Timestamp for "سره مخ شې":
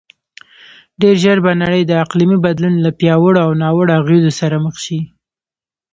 4.39-4.99